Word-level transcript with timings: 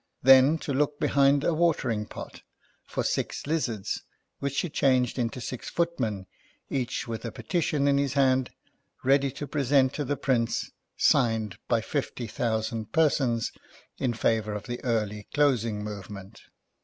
Then, 0.23 0.57
to 0.65 0.73
look 0.73 0.99
behind 0.99 1.43
a 1.43 1.53
watering 1.53 2.07
pot 2.07 2.41
for 2.87 3.03
six 3.03 3.45
lizards, 3.45 4.01
which 4.39 4.55
she 4.55 4.67
changed 4.67 5.19
into 5.19 5.39
six 5.39 5.69
footmen, 5.69 6.25
each 6.71 7.07
with 7.07 7.23
a 7.23 7.31
petition 7.31 7.87
in 7.87 7.99
his 7.99 8.13
hand 8.13 8.49
ready 9.03 9.29
to 9.33 9.45
present 9.45 9.93
to 9.93 10.03
the 10.03 10.17
Prince, 10.17 10.71
signed 10.97 11.59
by 11.67 11.81
fifty 11.81 12.25
thousani. 12.25 12.91
persons, 12.91 13.51
in 13.99 14.13
favour 14.13 14.55
of 14.55 14.63
the 14.63 14.83
early 14.83 15.27
closing 15.35 15.83
movement. 15.83 16.41